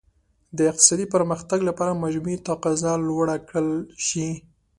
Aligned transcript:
د 0.57 0.59
اقتصادي 0.71 1.05
پرمختګ 1.15 1.59
لپاره 1.69 1.99
مجموعي 2.03 2.37
تقاضا 2.49 2.93
لوړه 3.07 3.35
کړل 3.49 3.69
شي. 4.07 4.27